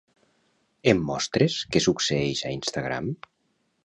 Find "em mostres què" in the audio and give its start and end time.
0.93-1.81